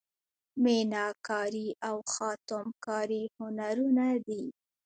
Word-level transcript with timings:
میناکاري 0.63 1.67
او 1.87 1.97
خاتم 2.13 2.67
کاري 2.85 3.23
هنرونه 3.37 4.07
دي. 4.27 4.43